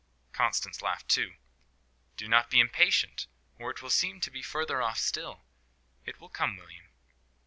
[0.31, 1.35] Constance laughed too.
[2.17, 3.27] "Do not be impatient,
[3.59, 5.43] or it will seem to be further off still.
[6.05, 6.85] It will come, William."